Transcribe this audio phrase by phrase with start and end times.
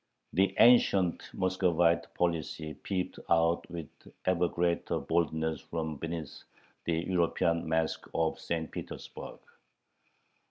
[0.33, 3.87] The ancient Muscovite policy peeped out with
[4.25, 6.41] ever greater boldness from beneath
[6.85, 8.71] the European mask of St.
[8.71, 9.37] Petersburg.